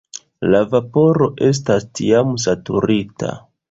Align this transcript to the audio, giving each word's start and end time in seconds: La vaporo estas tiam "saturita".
La 0.53 0.61
vaporo 0.71 1.29
estas 1.51 1.89
tiam 2.01 2.37
"saturita". 2.49 3.35